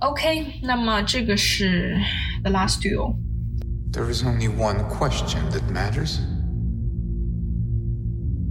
[0.02, 1.98] OK，那么这个是
[2.44, 3.16] The Last Duel。
[3.94, 6.18] There is only one question that matters.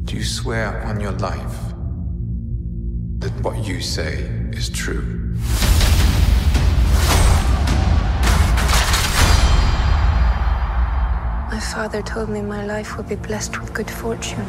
[0.05, 1.59] Do you swear on your life
[3.18, 5.35] that what you say is true?
[11.50, 14.46] My father told me my life would be blessed with good fortune.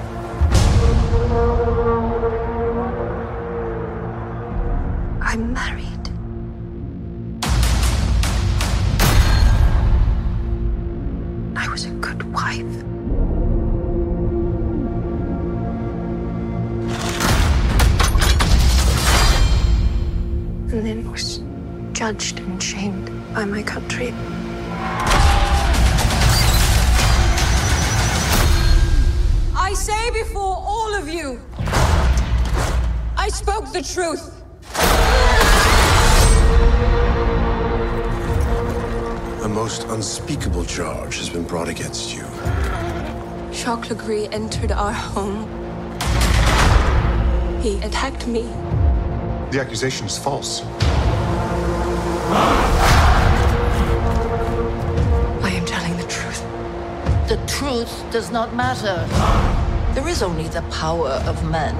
[5.21, 6.02] I'm married.
[12.13, 12.60] Was good wife.
[20.71, 21.42] And then was
[21.94, 24.13] judged and shamed by my country.
[29.56, 31.40] I say before all of you,
[33.17, 34.33] I spoke the truth.
[39.54, 42.23] Most unspeakable charge has been brought against you.
[43.51, 45.47] Jacques Legree entered our home.
[47.62, 48.41] He attacked me.
[49.51, 50.63] The accusation is false.
[55.43, 56.41] I am telling the truth.
[57.29, 59.06] The truth does not matter.
[59.93, 61.75] There is only the power of men.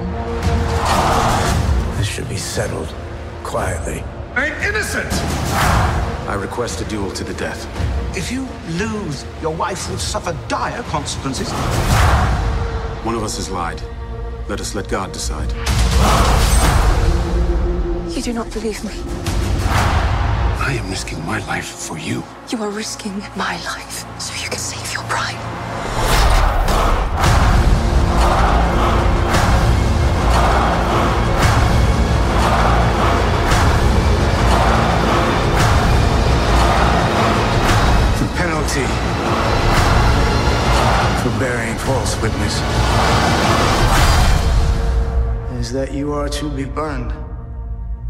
[1.96, 2.94] This should be settled
[3.42, 4.04] quietly.
[4.36, 5.93] I'm innocent!
[6.26, 7.66] I request a duel to the death.
[8.16, 8.48] If you
[8.78, 11.50] lose, your wife will suffer dire consequences.
[13.04, 13.82] One of us has lied.
[14.48, 15.52] Let us let God decide.
[18.16, 18.94] You do not believe me.
[20.66, 22.24] I am risking my life for you.
[22.48, 25.93] You are risking my life so you can save your bride.
[38.74, 38.92] Penalty
[41.22, 42.54] for bearing false witness
[45.60, 47.12] is that you are to be burned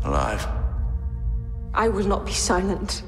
[0.05, 0.47] alive.
[1.75, 3.03] I will not be silent.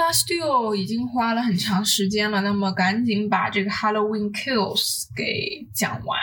[0.00, 6.18] 讲完《Last Duel》已经花了很长时间了，那么赶紧把这个《Halloween Kills》给讲完。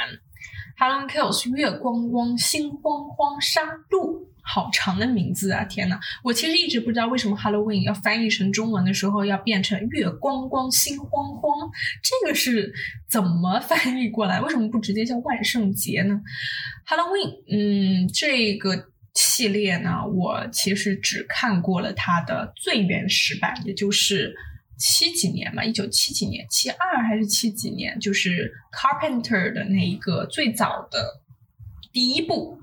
[0.79, 3.61] 《Halloween Kills》月光光心慌慌杀
[3.91, 5.63] 戮，好长的名字啊！
[5.65, 11.69] 天呐，我其实一直不知道为什么 Halloween 要翻译成中文的时候要变成月光光心慌慌，
[12.01, 12.73] 这个是
[13.07, 14.41] 怎么翻译过来？
[14.41, 16.19] 为什么不直接叫万圣节呢
[16.87, 18.89] ？Halloween，嗯，这个。
[19.17, 24.35] 系列呢，我其实只看过了它的最原始版，也就是
[24.77, 31.23] 七几年嘛，一九七几年，七二还是七几年，就是 Carpenter 的那一个最早的
[31.91, 32.59] 第一部。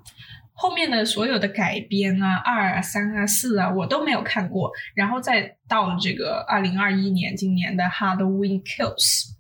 [0.53, 4.71] 后面的所有的改编啊，二啊、三啊、四啊，我都没有看过。
[4.95, 9.33] 然后再到了这个二零二一年，今年的 Halloween Kills，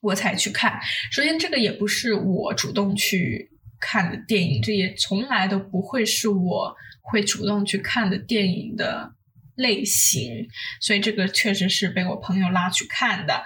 [0.00, 0.78] 我才去看。
[1.10, 3.50] 首先，这个也不是我主动去。
[3.80, 9.12] 看的电影，这也从来都不会是我会主动去看的电影的
[9.54, 10.48] 类型，
[10.80, 13.44] 所以这个确实是被我朋友拉去看的。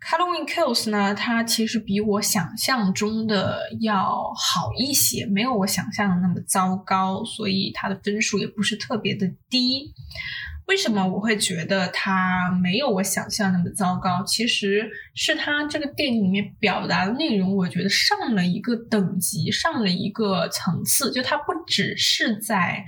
[0.00, 9.94] Halloween Kills 呢，它其实比我想象中的要好一些，没有我想象的那么糟糕，所以它的分数也不是特别的低。
[10.72, 14.24] 为什么我会觉得它没有我想象那么糟糕？
[14.24, 21.12] 其实是它这个电影里面表达的内容，我觉得上了一个等级，上了一个层次。
[21.12, 22.86] 就它不只是在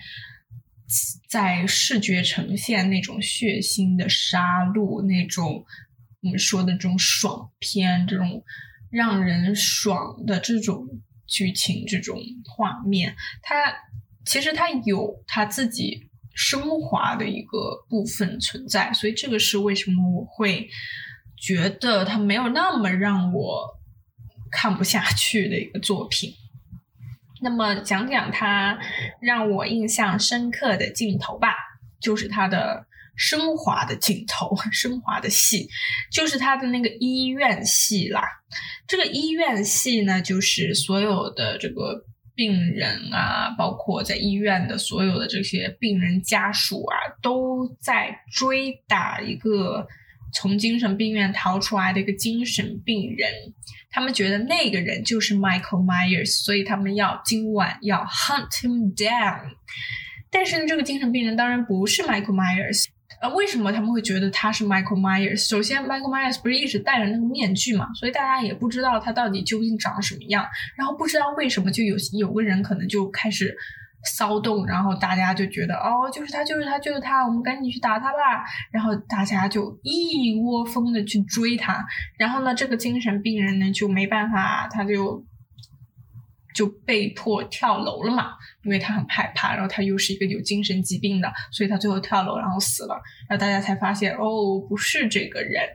[1.28, 5.62] 在视觉呈现那种血腥的杀戮，那种
[6.22, 8.42] 我们说的这种爽片，这种
[8.90, 10.88] 让人爽的这种
[11.26, 13.14] 剧情、这种画面。
[13.42, 13.54] 它
[14.24, 16.08] 其实它有它自己。
[16.34, 20.68] 升华的一个部分存在，所以这个是为什么我会
[21.36, 23.68] 觉得它没有那么让我
[24.50, 26.34] 看不下去的一个作品。
[27.40, 28.78] 那么讲讲它
[29.20, 31.54] 让我印象深刻的镜头吧，
[32.00, 35.68] 就是它的升华的镜头， 升华的戏，
[36.10, 38.22] 就是它的那个医院戏啦。
[38.88, 42.04] 这个医院戏呢，就是所有的这个。
[42.34, 49.86] 病人啊，包括在医院的所有的这些病人家属啊，都在追打一个
[50.32, 53.30] 从精神病院逃出来的一个精神病人。
[53.90, 59.52] 他们觉得那个人就是 Michael Myers，所以他们要今晚要 hunt him down。
[60.30, 62.86] 但是呢，这个精神病人当然不是 Michael Myers。
[63.24, 65.48] 呃，为什么他们会觉得他是 Michael Myers？
[65.48, 70.44] 首先，Michael Myers 不是一直戴着那个面具嘛，所以大家也不知道他到底究竟长什么样。
[70.76, 73.56] 然后不知道为什么就有有个人可能就开始
[74.04, 78.44] 骚动，然后大家就觉得哦，就是他，就是他，就是他，我们赶紧去打他吧。
[78.70, 81.82] 然后大家就一窝蜂的去追他。
[82.18, 85.24] 然后呢，这个精神病人呢就没办法，他就。
[86.54, 88.32] 就被迫跳楼了嘛，
[88.62, 92.94] 因为他很害怕，然后他又是一个有精神疾病的，所以他最后跳楼然后死了，
[93.28, 95.68] 然后大家才发现哦，不是这个人。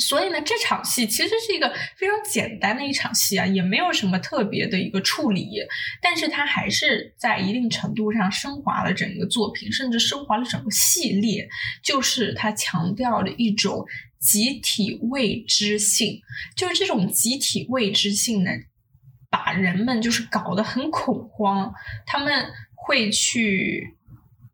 [0.00, 5.58] 所以呢，这场戏其实是一个非常简单的一场戏啊，也没有什么特别的一个处理，
[6.00, 11.48] 但是它还是在一定程度上升华了整个作品，甚至升华了整个系列，
[11.82, 13.84] 就是它强调了一种
[14.20, 16.20] 集体未知性，
[16.56, 18.52] 就是这种集体未知性呢。
[19.30, 21.72] 把人们就是搞得很恐慌，
[22.06, 23.96] 他们会去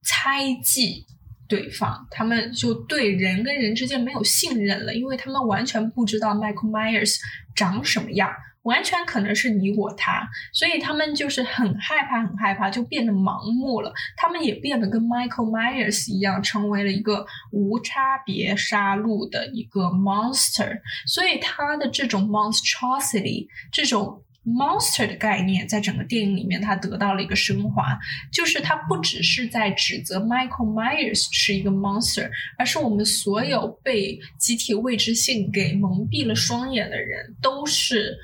[0.03, 1.07] 猜忌
[1.47, 7.19] 对方，他们就对人跟人之间没有信任了，因为他们完全不知道 Michael Myers
[7.55, 13.93] 长什么样，完全可能是你我他，所以他们就是很害怕，很害怕，就变得盲目了。
[14.17, 20.81] 他们也变得跟 Michael Myers 一样，成为了一个无差别杀戮的一个 monster。
[21.07, 27.99] 所以他的这种 monstrosity，这种 monster 的概念，在整个电影里面，它得到了一个升华，
[28.31, 38.17] 就是它不只是在指责 Michael Myers 是一个 monster，而是我们所有被集体未知性给蒙蔽了双眼的人，都是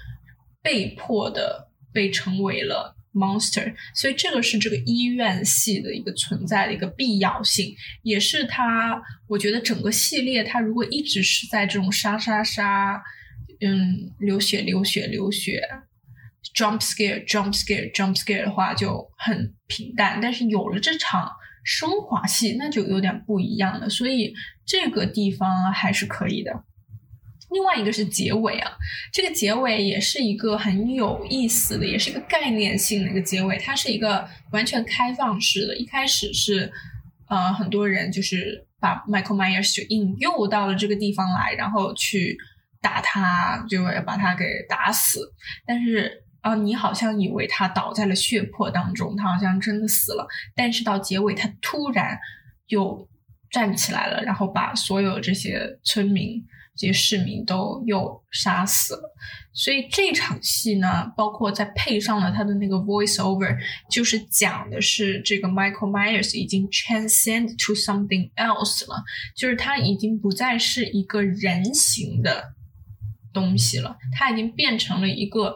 [0.62, 3.74] 被迫的被成为了 monster。
[3.94, 13.02] 所以这个是这个医院系的一个存在的一个必要性，也是它，我觉得整个系列它如果一直是在这种杀杀杀，
[13.62, 15.62] 嗯，流血流血流血。
[16.54, 21.30] Jump scare jump scare jump scare 的话就很平淡，但是有了这场
[21.64, 23.88] 升华戏，那就有点不一样了。
[23.88, 24.32] 所以
[24.64, 26.64] 这个地方还是可以的。
[27.50, 28.72] 另外一个是结尾啊，
[29.12, 33.58] 这个结尾也是一个很有意思的，也是一个概念性的一个结尾。
[33.58, 36.72] 它是一个完全开放式的，一开始是
[37.28, 42.36] 呃很多人就是把 Michael Myers 就引诱到了这个地方来，然后去
[42.80, 45.32] 打他，就要把他给打死，
[45.66, 46.24] 但是。
[46.42, 50.26] 啊，你好像以为他倒在了血泊当中，他好像真的死了。
[50.54, 52.18] 但是到结尾，他突然
[52.68, 53.06] 又
[53.50, 56.42] 站起来了，然后把所有这些村民、
[56.74, 59.14] 这些市民都又杀死了。
[59.52, 63.54] 所以这场戏呢，包括再配上了他的那个 voice over，
[63.90, 69.04] 就是讲的是这个 Michael Myers 已经 transcend to something else 了，
[69.36, 72.54] 就是他已经不再是一个人形的
[73.30, 75.54] 东西了，他已经变成了一个。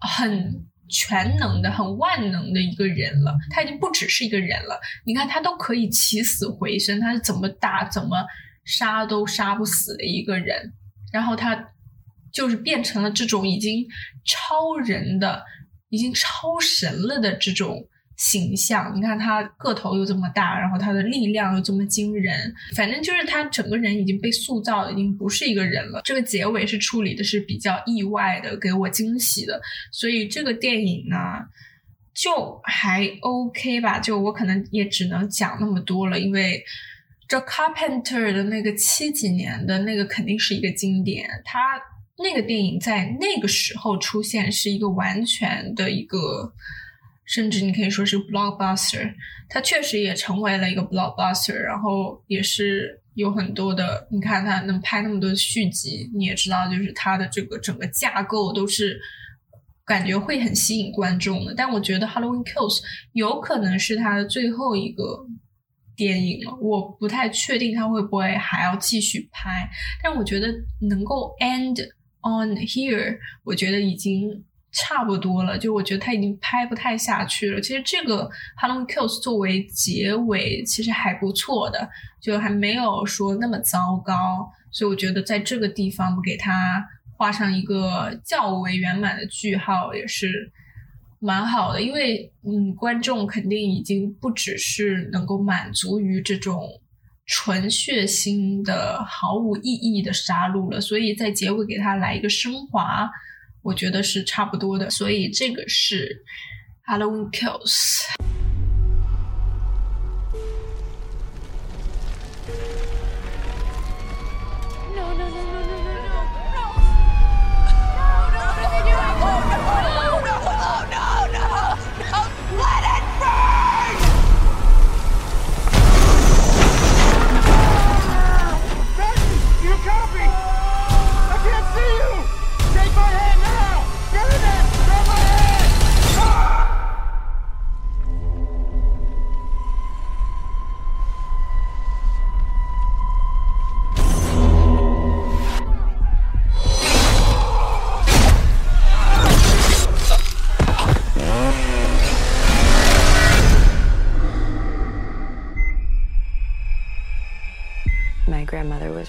[0.00, 4.80] 很全能的、很万能的一个人了，他已经不只是一个人了。
[5.04, 8.26] 你看，他都可以起死回生，他是怎么打、怎么
[8.64, 10.72] 杀都杀不死的一个人。
[11.12, 11.72] 然后他
[12.32, 13.86] 就是变成了这种已经
[14.24, 15.44] 超人的、
[15.88, 17.88] 已经超神了的这种。
[18.18, 26.02] 形象，你看他个头又这么大，然后他的力量又这么惊人，反正就是他整个人已经被塑造已经不是一个人了。
[26.04, 29.62] 这个结尾是处理的是比较意外的，给我惊喜的，
[29.92, 31.16] 所以这个电影呢
[32.12, 34.00] 就还 OK 吧。
[34.00, 36.64] 就我可能也只能讲那么多了，因为
[37.28, 41.80] 这 Carpenter 的那个七几年的那个肯定是一个经典，他
[42.18, 46.52] 那个电影在那个时候出现是一个完全的一个。
[47.28, 49.12] 甚至你可以说是 blockbuster，
[49.50, 58.98] 它确实也成为了一个 blockbuster，然后也是有很多的，你看它能拍那么多续集，你也知道，就是它的这个整个架构都是
[59.84, 61.52] 感觉会很吸引观众的。
[61.54, 62.80] 但我觉得 Halloween Kills
[63.12, 65.26] 有可能是它的最后一个
[65.94, 69.68] 电影了，我不太确定它会不会还要继续拍，
[70.02, 70.48] 但我觉得
[70.88, 71.84] 能够 end
[72.22, 74.46] on here，我觉得已经。
[74.70, 77.60] 差不多了，就我觉得他已经拍不太下去了。
[77.60, 78.28] 其实这个
[78.60, 81.88] 《Halloween Kills》作为结尾，其实还不错的，
[82.20, 84.46] 就还没有说那么糟糕。
[84.70, 90.52] 所以我觉得在这个地方给他画上一个较为圆满的句号，也是
[91.18, 91.80] 蛮好的。
[91.80, 96.68] 因为嗯，观众肯定已经不只是能够满足于这种
[97.24, 103.10] 纯血腥的、毫无意义的杀戮了，所以在结尾给他来一个升华。
[103.62, 106.24] 我觉得是差不多的，所以这个是
[106.86, 108.04] Halloween Kills。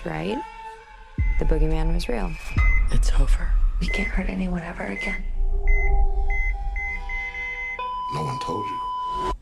[0.04, 0.38] Was right.
[1.40, 2.32] The boogeyman was real.
[2.92, 3.50] It's over.
[3.80, 5.24] We can't hurt anyone ever again.
[8.14, 9.34] No one told you.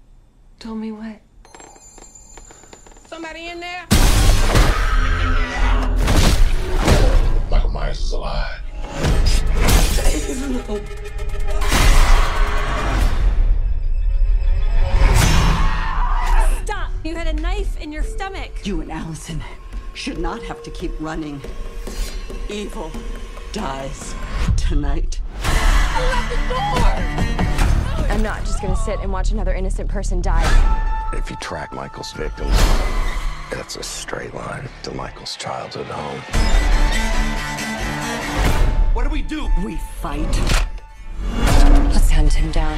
[0.60, 1.20] Told me what?
[3.08, 3.86] Somebody in there?
[7.50, 8.62] Michael Myers is alive.
[16.64, 16.92] Stop!
[17.04, 18.66] You had a knife in your stomach.
[18.66, 19.42] You and Allison
[19.98, 21.42] should not have to keep running.
[22.50, 22.92] Evil
[23.52, 24.14] dies
[24.56, 25.20] tonight.
[28.08, 30.46] I'm not just gonna sit and watch another innocent person die.
[31.14, 32.56] If you track Michael's victims,
[33.52, 36.20] that's a straight line to Michael's childhood home.
[38.94, 39.50] What do we do?
[39.66, 40.22] We fight.
[41.90, 42.78] Let's hunt him down.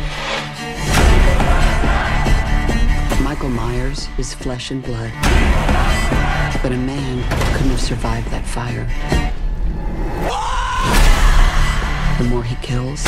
[3.22, 6.19] Michael Myers is flesh and blood.
[6.62, 7.24] But a man
[7.54, 8.86] couldn't have survived that fire.
[12.18, 13.04] The more he kills,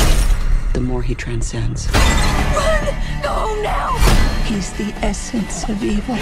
[0.74, 1.90] the more he transcends.
[1.92, 2.86] Run!
[3.22, 3.98] Go home now!
[4.46, 6.16] He's the essence of evil.